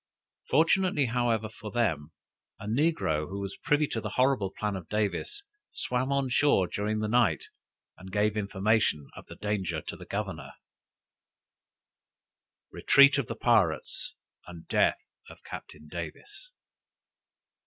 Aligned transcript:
Fortunately 0.49 1.05
however, 1.05 1.47
for 1.47 1.69
them, 1.69 2.11
a 2.59 2.65
negro, 2.65 3.29
who 3.29 3.39
was 3.39 3.55
privy 3.57 3.85
to 3.85 4.01
the 4.01 4.09
horrible 4.17 4.49
plan 4.57 4.75
of 4.75 4.89
Davis, 4.89 5.43
swam 5.71 6.11
on 6.11 6.27
shore 6.27 6.65
during 6.65 6.97
the 7.01 7.07
night, 7.07 7.43
and 7.99 8.11
gave 8.11 8.35
information 8.35 9.07
of 9.15 9.27
the 9.27 9.35
danger 9.35 9.79
to 9.79 9.95
the 9.95 10.07
governor. 10.07 10.53
[Illustration: 12.73 12.73
_Retreat 12.73 13.19
of 13.23 13.27
the 13.27 13.35
Pirates 13.35 14.15
and 14.47 14.67
Death 14.67 14.97
of 15.29 15.43
Captain 15.43 15.87
Davis. 15.87 16.49